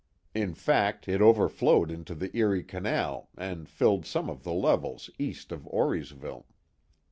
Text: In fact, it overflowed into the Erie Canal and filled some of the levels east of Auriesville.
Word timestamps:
In 0.33 0.55
fact, 0.55 1.07
it 1.07 1.21
overflowed 1.21 1.91
into 1.91 2.15
the 2.15 2.35
Erie 2.35 2.63
Canal 2.63 3.29
and 3.37 3.69
filled 3.69 4.03
some 4.07 4.31
of 4.31 4.41
the 4.41 4.51
levels 4.51 5.11
east 5.19 5.51
of 5.51 5.67
Auriesville. 5.67 6.45